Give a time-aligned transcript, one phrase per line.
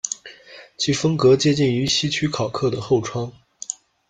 [0.77, 3.27] 其风格接近于希区考克的《后窗》。